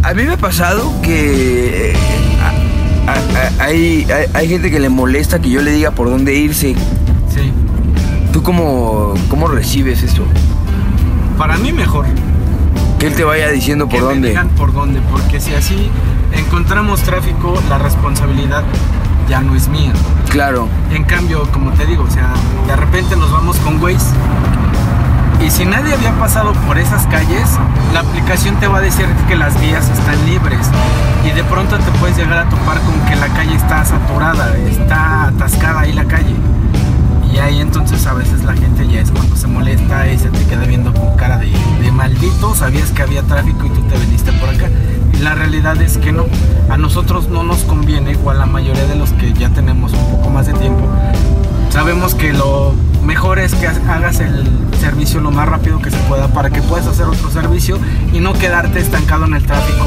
A, 0.02 0.08
a 0.11 0.14
mí 0.14 0.22
me 0.25 0.32
ha 0.32 0.37
pasado 0.37 0.92
que 1.02 1.92
eh, 1.92 1.96
a- 3.06 3.11
a- 3.11 3.14
a- 3.14 3.64
hay, 3.64 4.06
hay, 4.11 4.26
hay 4.34 4.49
gente 4.49 4.70
que 4.70 4.78
le 4.80 4.88
molesta 4.88 5.38
que 5.40 5.50
yo 5.50 5.62
le 5.62 5.72
diga 5.72 5.90
por 5.92 6.11
dónde 6.11 6.34
irse. 6.34 6.75
Sí. 7.34 7.52
¿Tú 8.32 8.42
cómo, 8.42 9.14
cómo 9.28 9.49
recibes 9.49 10.02
eso? 10.02 10.25
Para 11.38 11.56
mí 11.56 11.72
mejor. 11.72 12.06
Que 12.99 13.06
él 13.08 13.14
te 13.14 13.25
vaya 13.25 13.49
diciendo 13.50 13.87
por 13.88 13.94
que 13.96 14.00
me 14.04 14.08
dónde. 14.12 14.28
digan 14.28 14.49
por 14.50 14.72
dónde, 14.72 15.00
porque 15.11 15.40
si 15.40 15.54
así 15.54 15.90
encontramos 16.37 17.00
tráfico, 17.02 17.54
la 17.68 17.78
responsabilidad 17.78 18.62
ya 19.29 19.41
no 19.41 19.55
es 19.55 19.69
mía. 19.69 19.93
Claro. 20.31 20.69
En 20.91 21.05
cambio, 21.05 21.47
como 21.52 21.73
te 21.73 21.87
digo, 21.87 22.05
o 22.05 22.11
sea, 22.11 22.33
de 22.67 22.76
repente 22.76 23.17
nos 23.17 23.31
vamos 23.31 23.57
con 23.59 23.83
Waze 23.83 24.14
y 25.45 25.50
si 25.50 25.64
nadie 25.64 25.93
había 25.93 26.12
pasado 26.12 26.52
por 26.67 26.79
esas 26.79 27.05
calles, 27.09 27.59
la 27.93 28.00
aplicación 28.00 28.61
te 28.61 28.69
va 28.69 28.79
a 28.79 28.81
decir 28.81 29.07
que 29.26 29.35
las 29.35 29.61
vías 29.61 29.88
están 29.88 30.25
libres 30.25 30.69
y 31.25 31.31
de 31.31 31.43
pronto 31.45 31.76
te 31.79 31.91
puedes 31.99 32.17
llegar 32.17 32.47
a 32.47 32.49
topar 32.49 32.81
con 32.81 32.95
que 33.07 33.17
la 33.17 33.26
calle 33.29 33.57
está 33.57 33.85
saturada, 33.85 34.57
está 34.59 35.29
atascada 35.29 35.81
ahí 35.81 35.93
la 35.93 36.05
calle. 36.05 36.37
Y 37.33 37.38
ahí 37.38 37.61
entonces 37.61 38.07
a 38.07 38.12
veces 38.12 38.45
la 38.45 38.52
gente 38.52 38.87
ya 38.87 39.00
es 39.00 39.11
cuando 39.11 39.35
se 39.35 39.49
molesta 39.49 40.07
y 40.07 40.19
se 40.19 40.29
te 40.29 40.45
queda 40.47 40.64
viendo 40.64 40.95
con 40.95 41.17
cara 41.17 41.38
de, 41.38 41.50
de 41.81 41.91
maldito, 41.91 42.55
sabías 42.55 42.91
que 42.91 43.02
había 43.02 43.23
tráfico 43.23 43.67
y 43.67 43.71
tú 43.71 43.83
te 43.83 43.99
veniste 43.99 44.33
por 44.33 44.49
acá. 44.49 44.69
La 45.23 45.35
realidad 45.35 45.81
es 45.81 45.99
que 45.99 46.12
no, 46.12 46.25
a 46.69 46.76
nosotros 46.76 47.29
no 47.29 47.45
nos 47.45 47.59
conviene, 47.64 48.17
o 48.25 48.31
a 48.31 48.35
la 48.35 48.47
mayoría 48.47 48.85
de 48.87 48.97
los 48.97 49.12
que 49.12 49.33
ya 49.33 49.50
tenemos 49.50 49.93
un 49.93 50.05
poco 50.17 50.31
más 50.31 50.47
de 50.47 50.52
tiempo, 50.55 50.83
sabemos 51.71 52.14
que 52.14 52.33
lo 52.33 52.75
mejor 53.05 53.38
es 53.38 53.55
que 53.55 53.69
ha- 53.69 53.95
hagas 53.95 54.19
el 54.21 54.45
servicio 54.81 55.21
lo 55.21 55.31
más 55.31 55.49
rápido 55.49 55.79
que 55.81 55.91
se 55.91 55.97
pueda 56.09 56.26
para 56.29 56.50
que 56.50 56.61
puedas 56.62 56.87
hacer 56.88 57.07
otro 57.07 57.31
servicio 57.31 57.79
y 58.12 58.19
no 58.19 58.33
quedarte 58.33 58.81
estancado 58.81 59.26
en 59.26 59.35
el 59.35 59.45
tráfico 59.47 59.85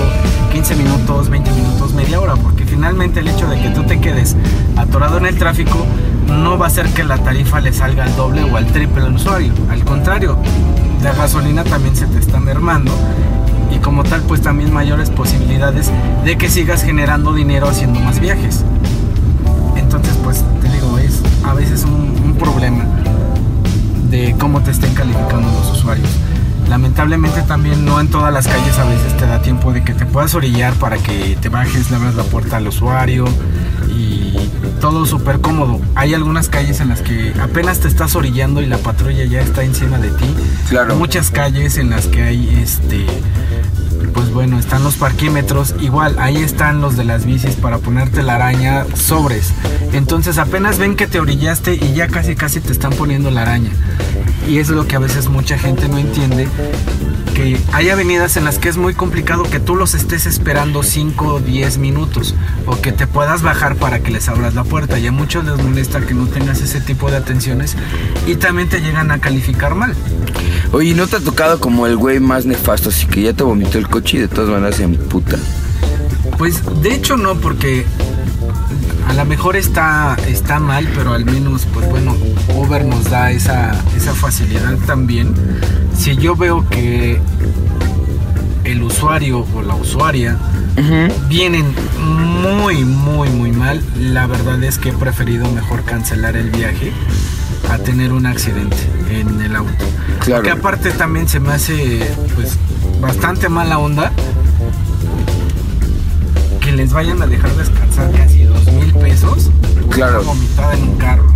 15 0.54 0.76
minutos, 0.76 1.30
20 1.30 1.52
minutos, 1.52 1.94
media 1.94 2.20
hora, 2.22 2.36
porque 2.36 2.66
finalmente 2.66 3.20
el 3.20 3.28
hecho 3.28 3.48
de 3.48 3.60
que 3.62 3.70
tú 3.72 3.84
te 3.84 4.00
quedes 4.00 4.38
atorado 4.78 5.18
en 5.18 5.26
el 5.26 5.38
tráfico 5.38 5.86
no 6.28 6.58
va 6.58 6.66
a 6.66 6.70
hacer 6.70 6.88
que 6.94 7.04
la 7.04 7.18
tarifa 7.18 7.60
le 7.60 7.74
salga 7.74 8.06
al 8.06 8.16
doble 8.16 8.44
o 8.46 8.56
al 8.56 8.66
triple 8.68 9.04
al 9.04 9.14
usuario. 9.16 9.52
Al 9.70 9.84
contrario, 9.84 10.38
la 11.04 11.14
gasolina 11.14 11.64
también 11.66 11.96
se 11.96 12.06
te 12.08 12.20
está 12.20 12.40
mermando 12.40 12.92
y 13.72 13.78
como 13.80 14.04
tal 14.04 14.22
pues 14.24 14.42
también 14.42 14.74
mayores 14.74 15.10
posibilidades 15.10 15.92
de 16.24 16.38
que 16.38 16.50
sigas 16.50 16.84
generando 16.84 17.34
dinero 17.34 17.68
haciendo 17.68 18.00
más 18.00 18.20
viajes. 18.20 18.64
Entonces, 19.76 20.18
pues 20.24 20.44
te 20.62 20.70
digo, 20.70 20.98
es 20.98 21.22
a 21.44 21.54
veces 21.54 21.84
un, 21.84 22.16
un 22.24 22.36
problema 22.36 22.86
de 24.10 24.36
cómo 24.40 24.62
te 24.62 24.72
estén 24.72 24.94
calificando 24.94 25.50
los 25.52 25.72
usuarios. 25.72 26.10
Lamentablemente 26.70 27.42
también 27.44 27.86
no 27.86 28.00
en 28.00 28.10
todas 28.10 28.34
las 28.34 28.48
calles 28.48 28.78
a 28.80 28.86
veces 28.86 29.16
te 29.18 29.26
da 29.26 29.42
tiempo 29.42 29.72
de 29.72 29.84
que 29.84 29.94
te 29.94 30.06
puedas 30.06 30.34
orillar 30.36 30.74
para 30.74 30.98
que 30.98 31.38
te 31.40 31.50
bajes, 31.50 31.90
le 31.90 31.98
abras 31.98 32.16
la 32.16 32.24
puerta 32.24 32.58
al 32.58 32.68
usuario 32.68 33.26
y 33.90 34.34
todo 34.82 35.06
súper 35.06 35.42
cómodo. 35.42 35.80
Hay 35.96 36.14
algunas 36.14 36.50
calles 36.50 36.80
en 36.80 36.90
las 36.90 37.02
que 37.02 37.34
apenas 37.42 37.80
te 37.80 37.88
estás 37.88 38.16
orillando 38.16 38.62
y 38.62 38.66
la 38.66 38.78
patrulla 38.78 39.26
ya 39.26 39.42
está 39.42 39.64
encima 39.64 39.98
de 40.00 40.10
ti. 40.10 40.26
Claro. 40.70 40.96
Muchas 40.96 41.32
calles 41.32 41.78
en 41.78 41.90
las 41.90 42.08
que 42.08 42.24
hay 42.24 42.60
este 42.62 43.06
pues 44.14 44.32
bueno, 44.32 44.58
están 44.58 44.84
los 44.84 44.96
parquímetros, 44.96 45.76
igual 45.82 46.16
ahí 46.20 46.38
están 46.38 46.80
los 46.80 46.96
de 46.96 47.04
las 47.04 47.26
bicis 47.26 47.56
para 47.56 47.80
ponerte 47.80 48.24
la 48.24 48.36
araña 48.36 48.86
sobres. 48.96 49.54
Entonces 49.92 50.38
apenas 50.38 50.78
ven 50.78 50.96
que 50.96 51.06
te 51.06 51.20
orillaste 51.20 51.76
y 51.76 51.94
ya 51.94 52.08
casi 52.08 52.36
casi 52.36 52.62
te 52.62 52.72
están 52.72 52.94
poniendo 52.94 53.30
la 53.30 53.42
araña. 53.42 53.72
Y 54.48 54.60
es 54.60 54.70
lo 54.70 54.88
que 54.88 54.96
a 54.96 55.00
veces 55.00 55.28
mucha 55.28 55.58
gente 55.58 55.88
no 55.88 55.98
entiende, 55.98 56.48
que 57.34 57.60
hay 57.74 57.90
avenidas 57.90 58.38
en 58.38 58.46
las 58.46 58.60
que 58.60 58.70
es 58.70 58.78
muy 58.78 58.94
complicado 58.94 59.44
que 59.44 59.60
tú 59.60 59.76
los 59.76 59.94
estés 59.94 60.26
esperando 60.26 60.84
5 60.84 61.26
o 61.26 61.40
10 61.40 61.80
minutos 61.80 62.36
o 62.66 62.80
que 62.80 62.92
te 62.92 63.08
puedas 63.08 63.42
bajar 63.42 63.76
para 63.76 64.00
que 64.00 64.12
les 64.12 64.30
abras 64.30 64.54
la 64.56 64.64
puerta. 64.64 64.98
Y 65.00 65.08
a 65.08 65.12
muchos 65.12 65.44
les 65.46 65.62
molesta 65.62 66.00
que 66.02 66.14
no 66.14 66.28
tengas 66.28 66.62
ese 66.62 66.80
tipo 66.80 67.12
de 67.12 67.18
atenciones 67.18 67.76
y 68.26 68.36
también 68.36 68.70
te 68.70 68.80
llegan 68.80 69.12
a 69.12 69.20
calificar 69.20 69.76
mal. 69.76 69.94
Oye, 70.72 70.94
¿no 70.94 71.08
te 71.08 71.18
ha 71.18 71.20
tocado 71.20 71.60
como 71.60 71.88
el 71.88 71.98
güey 71.98 72.20
más 72.20 72.46
nefasto? 72.46 72.90
Así 72.90 73.06
que 73.08 73.24
ya 73.24 73.34
te 73.34 73.44
vomitó 73.44 73.78
el 73.78 73.90
coche 73.90 74.18
y 74.18 74.22
de 74.22 74.28
todas 74.28 74.50
maneras 74.50 74.76
se 74.76 74.84
emputa. 74.84 75.38
Pues 76.38 76.62
de 76.82 76.94
hecho 76.94 77.18
no, 77.18 77.36
porque 77.36 77.86
a 79.08 79.14
lo 79.14 79.26
mejor 79.26 79.56
está, 79.56 80.18
está 80.28 80.60
mal, 80.60 80.88
pero 80.96 81.14
al 81.14 81.26
menos, 81.26 81.66
pues 81.74 81.90
bueno, 81.90 82.16
nos 83.06 83.12
da 83.12 83.32
esa, 83.32 83.72
esa 83.96 84.14
facilidad 84.14 84.76
también. 84.86 85.34
Si 85.96 86.16
yo 86.18 86.36
veo 86.36 86.68
que 86.70 87.20
el 88.64 88.82
usuario 88.84 89.46
o 89.56 89.62
la 89.62 89.76
usuaria 89.76 90.38
vienen 91.30 91.66
muy, 92.42 92.84
muy, 92.84 93.30
muy 93.30 93.52
mal, 93.52 93.82
la 94.00 94.28
verdad 94.28 94.62
es 94.64 94.78
que 94.78 94.90
he 94.90 94.94
preferido 94.94 95.50
mejor 95.52 95.84
cancelar 95.84 96.36
el 96.36 96.50
viaje 96.50 96.92
a 97.72 97.78
tener 97.78 98.12
un 98.12 98.26
accidente 98.26 98.78
en 99.10 99.40
el 99.42 99.56
auto. 99.56 99.86
Claro. 100.22 100.42
Porque 100.44 100.52
aparte 100.52 100.92
también 100.92 101.28
se 101.28 101.40
me 101.40 101.54
hace 101.54 102.10
pues 102.36 102.58
bastante 103.02 103.50
mala 103.50 103.78
onda 103.78 104.12
que 106.60 106.72
les 106.72 106.92
vayan 106.94 107.22
a 107.22 107.28
dejar 107.28 107.52
descansar 107.56 108.12
casi 108.12 108.44
dos 108.44 108.66
mil 108.72 108.94
pesos 108.96 109.52
por 109.82 109.96
Claro. 109.96 110.24
vomitada 110.24 110.74
en 110.74 110.84
un 110.84 110.96
carro, 110.98 111.32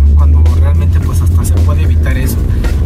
puede 1.70 1.82
evitar 1.82 2.18
eso. 2.18 2.36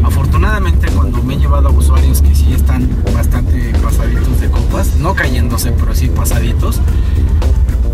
Afortunadamente 0.02 0.88
cuando 0.88 1.22
me 1.22 1.34
he 1.34 1.38
llevado 1.38 1.68
a 1.68 1.70
usuarios 1.70 2.20
que 2.20 2.34
sí 2.34 2.52
están 2.52 2.86
bastante 3.14 3.72
pasaditos 3.82 4.42
de 4.42 4.50
copas, 4.50 4.96
no 4.96 5.14
cayéndose, 5.14 5.72
pero 5.72 5.94
sí 5.94 6.08
pasaditos, 6.08 6.82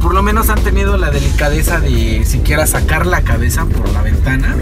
por 0.00 0.12
lo 0.14 0.24
menos 0.24 0.50
han 0.50 0.60
tenido 0.62 0.96
la 0.96 1.12
delicadeza 1.12 1.78
de 1.78 2.24
siquiera 2.24 2.66
sacar 2.66 3.06
la 3.06 3.22
cabeza 3.22 3.66
por 3.66 3.88
la 3.90 4.02
ventana 4.02 4.56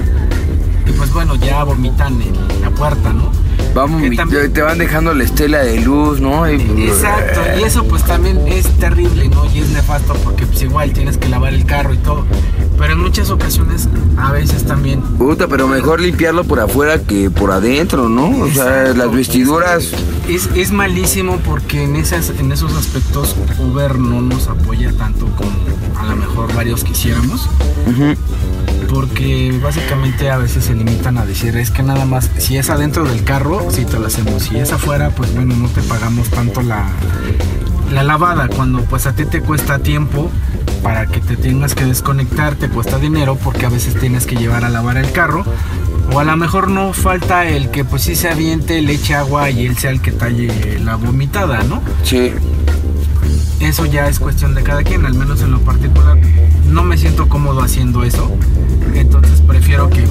y 0.89 0.93
pues 0.93 1.13
bueno, 1.13 1.35
ya 1.37 1.63
vomitan 1.65 2.21
en 2.23 2.33
la 2.63 2.71
puerta, 2.71 3.13
¿no? 3.13 3.31
Vamos, 3.75 4.03
también- 4.17 4.53
te 4.53 4.63
van 4.63 4.79
dejando 4.79 5.13
la 5.15 5.25
estela 5.25 5.59
de 5.59 5.81
luz, 5.81 6.21
¿no? 6.21 6.51
Y- 6.51 6.55
Exacto, 6.89 7.41
y 7.61 7.65
eso 7.65 7.85
pues 7.85 8.03
también 8.05 8.39
es 8.49 8.67
terrible, 8.79 9.29
¿no? 9.29 9.45
Y 9.53 9.59
es 9.61 9.69
nefasto 9.71 10.15
porque 10.25 10.47
pues 10.47 10.63
igual 10.63 10.93
tienes 10.93 11.19
que 11.19 11.29
lavar 11.29 11.53
el 11.55 11.65
carro 11.67 11.93
y 11.95 11.99
todo. 11.99 12.25
Pero 12.79 12.93
en 12.93 13.01
muchas 13.01 13.29
ocasiones, 13.31 13.89
a 14.17 14.31
veces 14.31 14.65
también... 14.65 15.01
Puta, 15.03 15.49
pero 15.49 15.67
mejor 15.67 16.01
limpiarlo 16.01 16.45
por 16.45 16.61
afuera 16.61 17.01
que 17.03 17.29
por 17.29 17.51
adentro, 17.51 18.09
¿no? 18.09 18.29
O 18.45 18.49
sea, 18.51 18.95
las 18.95 19.11
vestiduras. 19.13 19.91
Es, 20.29 20.49
es 20.55 20.71
malísimo 20.71 21.39
porque 21.45 21.83
en, 21.83 21.97
esas, 21.97 22.31
en 22.39 22.53
esos 22.53 22.75
aspectos 22.77 23.35
Uber 23.59 23.99
no 23.99 24.21
nos 24.21 24.47
apoya 24.47 24.93
tanto 24.93 25.27
como 25.37 25.51
a 25.99 26.07
lo 26.07 26.17
mejor 26.17 26.55
varios 26.55 26.85
quisiéramos. 26.85 27.49
Ujú. 27.89 28.15
Porque 28.89 29.59
básicamente 29.63 30.31
a 30.31 30.39
veces 30.39 30.65
se 30.65 30.75
limitan 30.75 31.19
a 31.19 31.27
decir, 31.27 31.57
es 31.57 31.71
que 31.71 31.83
nada 31.83 32.07
más, 32.07 32.31
si 32.39 32.57
es 32.57 32.71
adentro 32.71 33.05
del 33.05 33.23
carro, 33.23 33.71
sí 33.71 33.85
te 33.85 33.99
lo 33.99 34.07
hacemos. 34.07 34.45
Si 34.45 34.57
es 34.57 34.73
afuera, 34.73 35.11
pues 35.11 35.35
bueno, 35.35 35.55
no 35.57 35.69
te 35.69 35.83
pagamos 35.83 36.29
tanto 36.31 36.63
la, 36.63 36.89
la 37.93 38.03
lavada. 38.03 38.49
Cuando 38.49 38.83
pues 38.85 39.07
a 39.07 39.15
ti 39.15 39.25
te 39.27 39.41
cuesta 39.41 39.79
tiempo 39.79 40.31
para 40.83 41.07
que 41.07 41.21
te 41.21 41.37
tengas 41.37 41.75
que 41.75 41.85
desconectar 41.85 42.55
te 42.55 42.69
cuesta 42.69 42.99
dinero 42.99 43.37
porque 43.37 43.67
a 43.67 43.69
veces 43.69 43.99
tienes 43.99 44.27
que 44.27 44.37
llevar 44.37 44.65
a 44.65 44.69
lavar 44.69 44.97
el 44.97 45.11
carro. 45.13 45.45
O 46.13 46.21
a 46.21 46.25
lo 46.25 46.37
mejor 46.37 46.69
no 46.69 46.95
falta 46.95 47.47
el 47.47 47.71
que 47.71 47.85
pues 47.85 48.03
sí 48.03 48.17
se 48.17 48.31
aviente, 48.31 48.81
le 48.81 48.95
eche 48.95 49.15
agua 49.15 49.51
y 49.51 49.67
él 49.67 49.77
sea 49.77 49.91
el 49.91 50.01
que 50.01 50.13
talle 50.13 50.79
la 50.81 50.97
vomitada, 50.97 51.63
¿no? 51.65 51.83
Sí. 52.03 52.33
Eso 53.61 53.85
ya 53.85 54.09
es 54.09 54.19
cuestión 54.19 54.55
de 54.55 54.63
cada 54.63 54.85
quien, 54.85 55.05
al 55.05 55.15
menos 55.15 55.43
en 55.43 55.51
lo 55.51 55.61
particular. 55.61 56.17
No 56.67 56.85
me 56.85 56.97
siento 56.97 57.29
cómodo 57.29 57.61
haciendo 57.61 58.05
eso. 58.05 58.31
Entonces 58.95 59.41
prefiero 59.41 59.89
que 59.91 60.07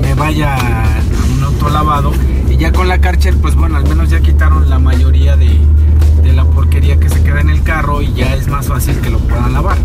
me 0.00 0.14
vaya 0.14 0.54
a 0.54 1.00
un 1.36 1.42
autolavado. 1.42 2.12
Y 2.48 2.56
ya 2.56 2.72
con 2.72 2.88
la 2.88 3.00
Karcher, 3.00 3.36
pues 3.36 3.54
bueno, 3.54 3.76
al 3.76 3.84
menos 3.84 4.10
ya 4.10 4.20
quitaron 4.20 4.68
la 4.70 4.78
mayoría 4.78 5.36
de, 5.36 5.58
de 6.22 6.32
la 6.32 6.44
porquería 6.44 6.98
que 6.98 7.08
se 7.08 7.22
queda 7.22 7.40
en 7.40 7.50
el 7.50 7.62
carro 7.62 8.02
y 8.02 8.12
ya 8.12 8.34
es 8.34 8.48
más 8.48 8.66
fácil 8.66 9.00
que 9.00 9.10
lo 9.10 9.18
puedan 9.18 9.52
lavar. 9.52 9.78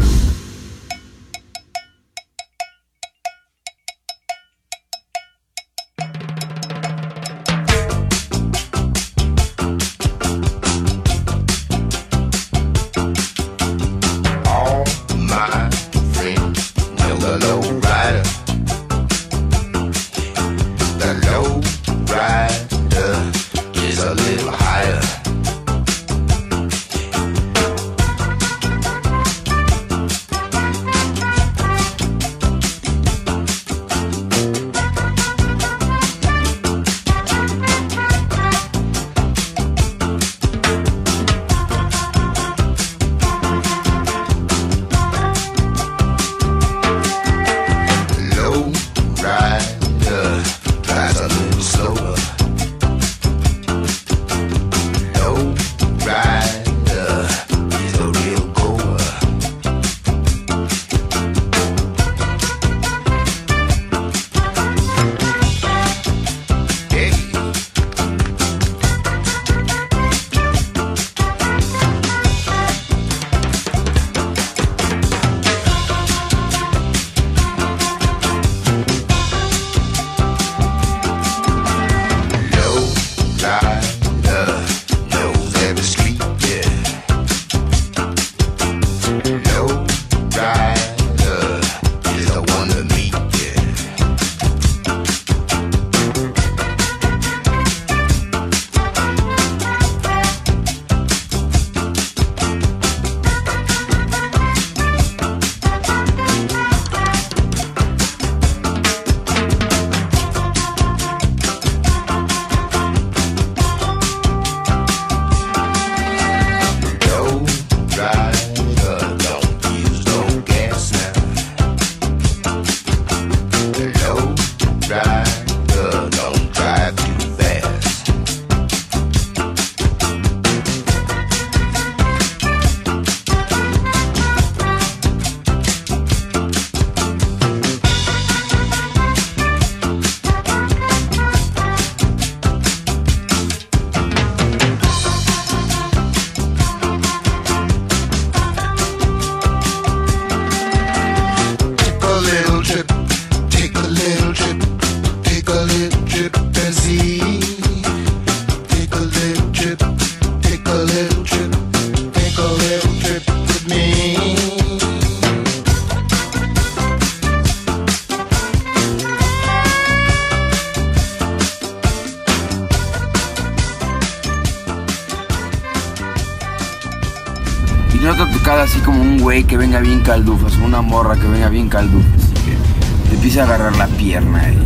Una 180.69 180.82
morra 180.84 181.15
que 181.15 181.27
venga 181.27 181.49
bien 181.49 181.67
caldufas, 181.67 182.29
y 182.29 182.34
que 182.34 183.10
te 183.10 183.15
empieza 183.15 183.41
a 183.41 183.45
agarrar 183.45 183.75
la 183.75 183.88
pierna. 183.88 184.49
Y, 184.49 184.58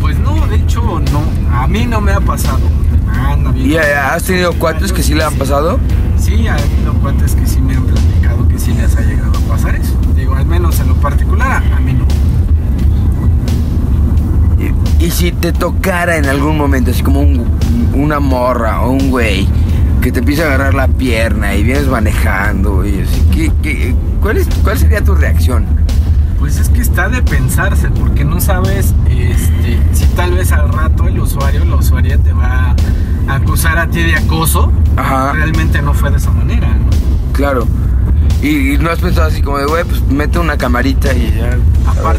Pues 0.00 0.16
no, 0.20 0.46
de 0.46 0.54
hecho 0.56 0.80
no, 1.12 1.22
a 1.52 1.66
mí 1.66 1.84
no 1.84 2.00
me 2.00 2.12
ha 2.12 2.20
pasado. 2.20 2.60
Anda 3.12 3.50
bien. 3.50 3.70
¿Y 3.72 3.76
has 3.76 4.22
tenido 4.22 4.52
cuates 4.54 4.92
que 4.92 5.02
sí 5.02 5.14
le 5.14 5.24
han 5.24 5.34
pasado? 5.34 5.78
Sí, 6.16 6.46
ha 6.46 6.54
habido 6.54 6.92
cuates 7.02 7.34
que 7.34 7.44
sí 7.46 7.60
me 7.60 7.74
han 7.74 7.84
platicado 7.86 8.46
que 8.48 8.56
sí 8.58 8.72
les 8.72 8.94
ha 8.96 9.00
llegado 9.00 9.32
a 9.36 9.40
pasar 9.52 9.74
eso. 9.74 9.94
Digo, 10.14 10.34
al 10.36 10.46
menos 10.46 10.78
en 10.78 10.88
lo 10.88 10.94
particular, 10.94 11.62
a, 11.76 11.80
mí 11.80 11.92
no. 11.92 12.06
Y, 15.00 15.04
y 15.06 15.10
si 15.10 15.32
te 15.32 15.52
tocara 15.52 16.16
en 16.18 16.26
algún 16.26 16.56
momento, 16.56 16.92
así 16.92 17.02
como 17.02 17.20
un- 17.20 17.44
una 17.94 18.20
morra 18.20 18.80
o 18.82 18.92
un 18.92 19.10
güey, 19.10 19.48
que 20.00 20.12
te 20.12 20.20
empieza 20.20 20.44
a 20.44 20.46
agarrar 20.46 20.74
la 20.74 20.86
pierna 20.88 21.54
y 21.56 21.64
vienes 21.64 21.88
manejando, 21.88 22.86
y 22.86 23.00
así, 23.00 23.22
¿qué, 23.32 23.52
qué- 23.62 23.94
cuál, 24.20 24.38
es, 24.38 24.48
¿cuál 24.62 24.78
sería 24.78 25.02
tu 25.02 25.14
reacción? 25.14 25.64
Pues 26.38 26.58
es 26.58 26.68
que 26.68 26.82
está 26.82 27.08
de 27.08 27.22
pensarse, 27.22 27.88
porque 27.88 28.24
no 28.24 28.40
sabes 28.40 28.94
este, 29.08 29.78
si 29.92 30.06
tal 30.14 30.34
vez 30.34 30.52
al 30.52 30.72
rato 30.72 31.08
el 31.08 31.18
usuario, 31.18 31.64
la 31.64 31.76
usuaria 31.76 32.18
te 32.18 32.32
va 32.32 32.76
a 33.28 33.34
acusar 33.34 33.78
a 33.78 33.86
ti 33.88 34.02
de 34.02 34.16
acoso. 34.16 34.70
Ajá. 34.96 35.32
Realmente 35.32 35.80
no 35.80 35.94
fue 35.94 36.10
de 36.10 36.18
esa 36.18 36.30
manera, 36.30 36.68
¿no? 36.68 36.90
Claro. 37.32 37.66
Y, 38.42 38.74
y 38.74 38.78
no 38.78 38.90
has 38.90 39.00
pensado 39.00 39.28
así 39.28 39.40
como 39.40 39.58
de, 39.58 39.66
güey, 39.66 39.84
pues 39.84 40.02
mete 40.08 40.38
una 40.38 40.56
camarita 40.58 41.12
y 41.14 41.34
ya. 41.38 41.58
Aparte 41.86 42.15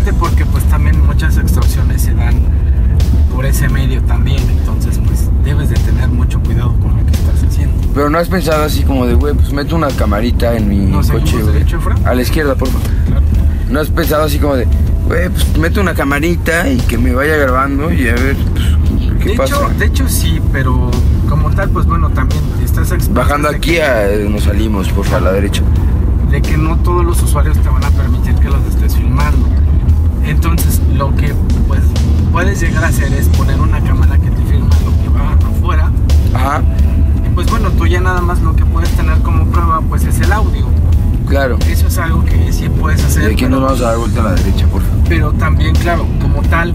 no 8.17 8.21
has 8.23 8.29
pensado 8.29 8.63
así 8.63 8.81
como 8.83 9.05
de, 9.05 9.13
güey, 9.13 9.35
pues 9.35 9.51
meto 9.53 9.75
una 9.75 9.89
camarita 9.89 10.55
en 10.55 10.67
mi 10.67 10.77
¿No 10.77 11.03
seguimos 11.03 11.29
coche, 11.31 11.77
güey. 11.77 11.95
A 12.05 12.15
la 12.15 12.21
izquierda, 12.23 12.55
por 12.55 12.67
favor. 12.67 12.87
Claro. 13.05 13.21
¿No 13.69 13.79
has 13.79 13.89
pensado 13.89 14.23
así 14.23 14.39
como 14.39 14.55
de, 14.55 14.65
güey, 15.05 15.29
pues 15.29 15.55
meto 15.59 15.81
una 15.81 15.93
camarita 15.93 16.67
y 16.67 16.77
que 16.77 16.97
me 16.97 17.13
vaya 17.13 17.35
grabando 17.35 17.91
y 17.93 18.07
a 18.09 18.13
ver, 18.15 18.35
pues, 18.53 18.65
qué 19.21 19.29
De 19.29 19.35
pasa? 19.35 19.55
hecho, 19.55 19.69
de 19.77 19.85
hecho 19.85 20.09
sí, 20.09 20.41
pero 20.51 20.89
como 21.29 21.51
tal 21.51 21.69
pues 21.69 21.85
bueno 21.85 22.09
también 22.09 22.41
estás 22.63 22.91
Bajando 23.13 23.49
aquí 23.49 23.73
que- 23.73 23.83
a, 23.83 24.07
nos 24.29 24.45
salimos, 24.45 24.89
por 24.89 25.05
favor, 25.05 25.19
a 25.27 25.31
la 25.31 25.33
derecha. 25.33 25.61
de 26.31 26.41
que 26.41 26.57
no 26.57 26.75
todos 26.77 27.05
los 27.05 27.21
usuarios 27.21 27.55
te 27.59 27.69
van 27.69 27.83
a 27.83 27.91
permitir 27.91 28.33
que 28.35 28.49
los 28.49 28.65
estés 28.67 28.95
filmando. 28.95 29.47
Entonces, 30.25 30.81
lo 30.95 31.15
que 31.15 31.33
pues 31.67 31.81
puedes 32.31 32.59
llegar 32.61 32.83
a 32.83 32.87
hacer 32.87 33.13
es 33.13 33.27
poner 33.29 33.59
una 33.61 33.79
cámara 33.81 34.17
que 34.17 34.29
te 34.31 34.41
filma 34.51 34.69
lo 34.85 34.91
que 35.03 35.09
va 35.09 35.33
afuera. 35.33 35.91
Ajá. 36.33 36.61
Y 37.37 37.39
pues 37.39 37.51
bueno, 37.51 37.69
tú 37.77 37.85
ya 37.85 38.01
nada 38.01 38.19
más 38.19 38.41
lo 38.41 38.55
que 38.55 38.65
puedes 38.65 38.89
tener 38.93 39.19
como 39.19 39.45
prueba 39.45 39.79
pues 39.87 40.03
es 40.05 40.19
el 40.21 40.31
audio. 40.31 40.65
Claro. 41.27 41.59
Eso 41.69 41.85
es 41.85 41.95
algo 41.99 42.25
que 42.25 42.51
sí 42.51 42.67
puedes 42.67 42.99
Y 43.01 43.03
hacer. 43.05 43.31
aquí 43.31 43.43
nos 43.43 43.51
pero- 43.51 43.61
vamos 43.61 43.81
a 43.81 43.83
dar 43.83 43.97
vuelta 43.99 44.21
a 44.21 44.23
la 44.23 44.31
derecha, 44.31 44.65
por 44.65 44.81
favor. 44.81 45.03
pero 45.07 45.31
también, 45.33 45.75
claro, 45.75 46.07
como 46.19 46.41
tal, 46.41 46.73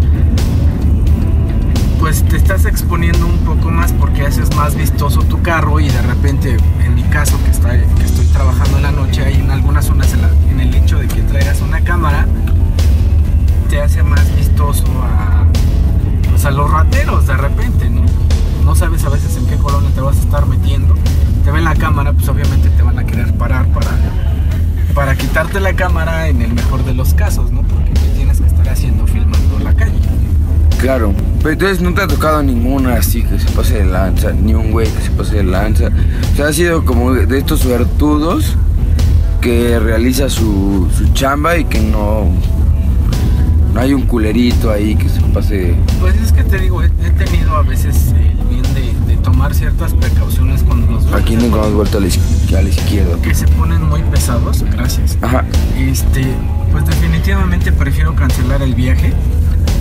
pues 1.99 2.23
te 2.23 2.37
estás 2.37 2.65
exponiendo 2.65 3.27
un 3.27 3.39
poco 3.39 3.73
más 3.73 3.93
porque 3.93 4.23
haces 4.25 4.55
más 4.55 4.77
vistoso 4.77 5.23
tu 5.25 5.43
carro 5.43 5.81
y 5.81 5.89
de 5.89 6.03
repente, 6.03 6.57
en 6.85 6.95
mi 6.95 7.03
caso, 7.05 7.37
que, 7.45 7.51
está, 7.51 7.71
que 7.73 8.05
estoy 8.05 8.27
trabajando 8.27 8.77
en 8.77 8.83
la 8.85 8.93
noche, 8.93 9.25
hay 9.25 9.35
en 9.41 9.51
algunas 9.51 9.87
zonas 9.87 10.13
en, 10.13 10.23
la- 10.23 10.31
en 10.49 10.61
el 10.61 10.73
hecho 10.77 10.97
de 11.01 11.09
que 11.09 11.23
traigas 11.23 11.61
una 11.61 11.81
cámara, 11.81 12.29
te 13.69 13.81
hace 13.83 14.05
más 14.05 14.33
vistoso 14.37 14.85
a, 15.03 15.45
pues, 16.31 16.45
a 16.45 16.53
los 16.53 16.71
rateros 16.71 17.27
de 17.27 17.37
repente, 17.37 17.91
¿no? 17.91 18.03
No 18.65 18.75
sabes 18.75 19.05
a 19.05 19.09
veces 19.09 19.37
en 19.37 19.47
qué 19.47 19.57
colonia 19.57 19.91
te 19.95 20.01
vas 20.01 20.17
a 20.17 20.21
estar 20.21 20.47
metiendo. 20.47 20.95
Te 21.45 21.51
ven 21.51 21.65
la 21.65 21.75
cámara, 21.75 22.13
pues 22.13 22.29
obviamente 22.29 22.71
te 22.71 22.83
van 22.83 22.99
a 22.99 23.05
querer 23.05 23.33
parar 23.35 23.67
para, 23.69 23.91
para 24.95 25.17
quitarte 25.17 25.61
la 25.61 25.75
cámara 25.75 26.29
en 26.29 26.43
el 26.43 26.53
mejor 26.53 26.85
de 26.85 26.95
los 26.95 27.15
casos, 27.15 27.51
¿no? 27.51 27.63
Porque 27.63 27.93
¿qué 27.93 28.09
tienes 28.17 28.41
que 28.41 28.47
estar 28.47 28.69
haciendo 28.69 29.07
filmando 29.07 29.59
la 29.59 29.75
calle. 29.75 29.99
Claro. 30.81 31.15
Pero 31.39 31.53
entonces 31.53 31.81
no 31.81 31.95
te 31.95 32.03
ha 32.03 32.07
tocado 32.07 32.43
ninguna 32.43 32.95
así 32.95 33.23
que 33.23 33.39
se 33.39 33.51
pase 33.51 33.79
de 33.79 33.85
lanza, 33.85 34.33
ni 34.33 34.55
un 34.55 34.71
güey 34.71 34.89
que 34.89 35.01
se 35.01 35.11
pase 35.11 35.37
de 35.37 35.45
lanza. 35.45 35.91
O 36.33 36.37
sea, 36.37 36.49
ha 36.49 36.53
sido 36.53 36.85
como 36.85 37.13
de 37.15 37.39
estos 37.39 37.61
suertudos 37.61 38.57
que 39.41 39.79
realiza 39.79 40.29
su, 40.29 40.89
su 40.97 41.13
chamba 41.13 41.57
y 41.57 41.65
que 41.65 41.81
no. 41.81 42.31
No 43.75 43.81
hay 43.81 43.95
un 43.95 44.03
culerito 44.03 44.71
ahí 44.71 44.95
que 44.95 45.09
se 45.09 45.21
pase. 45.33 45.75
Pues 46.01 46.15
es 46.17 46.33
que 46.33 46.45
te 46.45 46.59
digo, 46.59 46.83
he, 46.83 46.87
he 46.87 47.11
tenido 47.11 47.57
a 47.57 47.63
veces 47.63 48.13
de 48.13 48.42
tomar 49.23 49.55
ciertas 49.55 49.93
precauciones 49.95 50.63
cuando 50.63 50.93
los 50.93 51.13
Aquí 51.13 51.37
nunca 51.37 51.57
hemos 51.59 51.73
vuelto 51.75 51.99
a 51.99 52.01
la, 52.01 52.07
izquierda. 52.69 53.17
que 53.23 53.35
se 53.35 53.47
ponen 53.49 53.89
muy 53.89 54.03
pesados, 54.03 54.63
gracias. 54.73 55.17
Ajá. 55.23 55.45
Este, 55.79 56.27
pues 56.71 56.85
definitivamente 56.87 57.73
prefiero 57.73 58.15
cancelar 58.15 58.63
el 58.63 58.75
viaje 58.75 59.13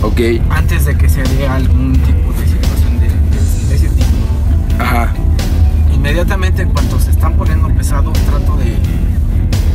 Ok. 0.02 0.20
antes 0.50 0.84
de 0.86 0.96
que 0.96 1.08
se 1.08 1.22
dé 1.22 1.46
algún 1.48 1.92
tipo 1.92 2.32
de 2.32 2.46
situación 2.46 3.00
de, 3.00 3.08
de- 3.08 3.68
de 3.68 3.74
ese 3.74 3.88
tipo. 3.88 4.10
Ajá. 4.82 5.12
Inmediatamente 5.94 6.62
en 6.62 6.70
cuanto 6.70 6.98
se 7.00 7.10
están 7.10 7.34
poniendo 7.34 7.68
pesados 7.68 8.12
trato 8.24 8.56
de, 8.56 8.76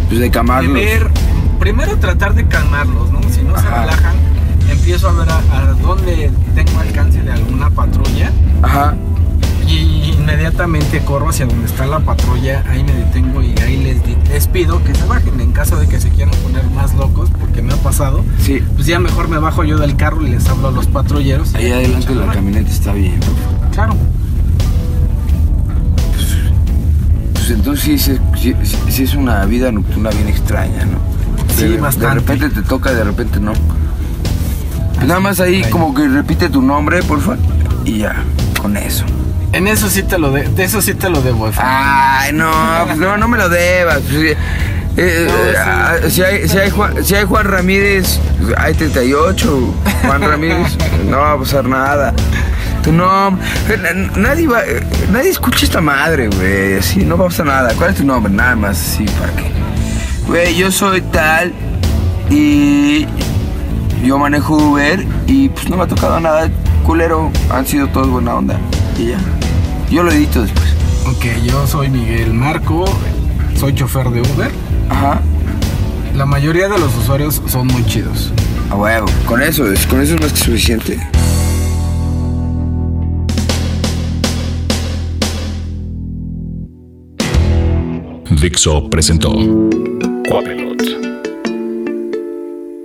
Pues 0.09 0.19
de 0.19 0.29
ver, 0.73 1.09
primero 1.59 1.97
tratar 1.97 2.33
de 2.33 2.45
calmarlos, 2.47 3.11
¿no? 3.11 3.21
Si 3.29 3.41
no 3.43 3.55
se 3.57 3.63
relajan, 3.69 4.15
empiezo 4.69 5.09
a 5.09 5.11
ver 5.13 5.29
a, 5.29 5.37
a 5.37 5.65
dónde 5.81 6.31
tengo 6.55 6.79
alcance 6.79 7.21
de 7.21 7.31
alguna 7.31 7.69
patrulla 7.69 8.31
Ajá. 8.61 8.95
Y 9.67 10.13
inmediatamente 10.17 10.99
corro 11.03 11.29
hacia 11.29 11.45
donde 11.45 11.65
está 11.65 11.85
la 11.85 11.99
patrulla, 11.99 12.63
ahí 12.69 12.83
me 12.83 12.93
detengo 12.93 13.41
y 13.41 13.53
ahí 13.59 13.77
les, 13.77 14.29
les 14.29 14.47
pido 14.47 14.81
que 14.83 14.95
se 14.95 15.05
bajen 15.05 15.39
en 15.41 15.51
caso 15.51 15.77
de 15.77 15.87
que 15.87 15.99
se 15.99 16.09
quieran 16.09 16.33
poner 16.43 16.63
más 16.71 16.93
locos, 16.95 17.29
porque 17.39 17.61
me 17.61 17.73
ha 17.73 17.77
pasado. 17.77 18.23
Sí. 18.39 18.61
Pues 18.75 18.87
ya 18.87 18.99
mejor 18.99 19.27
me 19.27 19.37
bajo 19.39 19.63
yo 19.63 19.77
del 19.77 19.95
carro 19.95 20.25
y 20.25 20.29
les 20.29 20.47
hablo 20.47 20.69
a 20.69 20.71
los 20.71 20.87
patrulleros. 20.87 21.53
Ahí 21.55 21.71
adelante 21.71 22.15
la 22.15 22.27
camioneta 22.31 22.69
está 22.71 22.93
bien. 22.93 23.19
Claro. 23.73 23.95
Pues 27.33 27.49
entonces 27.51 27.83
sí, 27.83 27.97
sí, 27.97 28.17
sí- 28.35 28.55
sí- 28.63 28.77
sí 28.89 29.03
es 29.03 29.15
una 29.15 29.45
vida 29.45 29.71
nocturna 29.71 30.09
bien 30.11 30.27
extraña, 30.27 30.85
¿no? 30.85 30.97
Sí, 31.55 31.65
de, 31.67 31.77
bastante. 31.77 32.07
De 32.07 32.13
repente 32.37 32.49
te 32.49 32.67
toca, 32.67 32.93
de 32.93 33.03
repente 33.03 33.39
no. 33.39 33.53
Pues 34.95 35.07
nada 35.07 35.19
más 35.19 35.39
ahí 35.39 35.63
como 35.69 35.93
que 35.93 36.07
repite 36.07 36.49
tu 36.49 36.61
nombre, 36.61 37.01
porfa. 37.03 37.37
Y 37.85 37.99
ya, 37.99 38.15
con 38.61 38.75
eso. 38.77 39.05
En 39.53 39.67
eso 39.67 39.89
sí 39.89 40.03
te 40.03 40.17
lo 40.17 40.31
de, 40.31 40.43
de 40.49 40.63
eso 40.63 40.81
sí 40.81 40.93
te 40.93 41.09
lo 41.09 41.21
debo. 41.21 41.49
Ay, 41.57 42.33
no, 42.33 42.51
pues 42.85 42.97
no, 42.97 43.17
no 43.17 43.27
me 43.27 43.37
lo 43.37 43.47
debas. 43.49 43.99
Pues, 44.01 44.13
eh, 44.15 44.37
eh, 44.97 45.27
No, 45.27 45.33
sí. 45.33 45.57
ah, 45.57 45.95
si, 46.09 46.21
hay, 46.23 46.47
si, 46.49 46.57
hay 46.57 46.69
Juan, 46.69 47.03
si 47.03 47.15
hay 47.15 47.25
Juan 47.25 47.45
Ramírez, 47.45 48.19
hay 48.57 48.73
38. 48.73 49.73
Juan 50.05 50.21
Ramírez, 50.21 50.77
no 51.09 51.17
va 51.19 51.31
a 51.33 51.37
pasar 51.39 51.65
nada. 51.65 52.13
Tu 52.83 52.91
nombre. 52.91 53.45
eh, 53.69 54.09
Nadie 54.17 54.47
va. 54.47 54.61
Nadie 55.11 55.29
escucha 55.29 55.65
esta 55.65 55.81
madre, 55.81 56.27
güey. 56.29 56.77
Así 56.77 57.05
no 57.05 57.17
va 57.17 57.25
a 57.25 57.27
pasar 57.29 57.45
nada. 57.45 57.73
¿Cuál 57.75 57.91
es 57.91 57.97
tu 57.97 58.03
nombre? 58.05 58.31
Nada 58.31 58.55
más, 58.55 58.77
sí, 58.77 59.05
para 59.19 59.31
qué. 59.33 59.51
Güey, 60.27 60.55
yo 60.55 60.71
soy 60.71 61.01
tal. 61.01 61.53
Y. 62.29 63.07
Yo 64.03 64.17
manejo 64.19 64.55
Uber. 64.57 65.05
Y 65.25 65.49
pues 65.49 65.69
no 65.69 65.77
me 65.77 65.83
ha 65.83 65.87
tocado 65.87 66.19
nada. 66.19 66.49
Culero. 66.85 67.31
Han 67.49 67.65
sido 67.65 67.87
todos 67.87 68.09
buena 68.09 68.35
onda. 68.35 68.57
Y 68.97 69.07
ya. 69.07 69.19
Yo 69.89 70.03
lo 70.03 70.11
edito 70.11 70.41
después. 70.41 70.75
Ok, 71.05 71.25
yo 71.43 71.65
soy 71.67 71.89
Miguel 71.89 72.33
Marco, 72.33 72.85
soy 73.55 73.73
chofer 73.73 74.09
de 74.09 74.21
Uber. 74.21 74.51
Ajá. 74.89 75.21
La 76.15 76.25
mayoría 76.25 76.67
de 76.67 76.77
los 76.79 76.95
usuarios 76.97 77.41
son 77.47 77.67
muy 77.67 77.85
chidos. 77.85 78.33
A 78.69 78.75
huevo. 78.75 79.07
Con 79.25 79.41
eso 79.41 79.71
es, 79.71 79.85
con 79.87 80.01
eso 80.01 80.15
es 80.15 80.21
más 80.21 80.33
que 80.33 80.39
suficiente. 80.39 80.99
Dixo 88.41 88.89
presentó 88.89 89.31
Quapelot. 90.29 90.81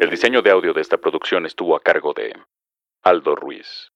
El 0.01 0.11
diseño 0.11 0.41
de 0.43 0.51
audio 0.51 0.73
de 0.73 0.81
esta 0.81 0.97
producción 0.97 1.47
estuvo 1.47 1.77
a 1.77 1.81
cargo 1.81 2.15
de 2.15 2.33
Aldo 3.03 3.35
Ruiz. 3.35 3.92